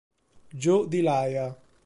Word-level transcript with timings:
Joe 0.57 0.89
Delia 0.89 1.53